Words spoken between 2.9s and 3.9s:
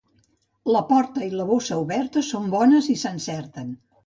s'encerten.